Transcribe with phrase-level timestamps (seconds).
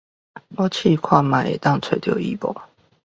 [0.55, 2.59] 我試看會當揣著伊無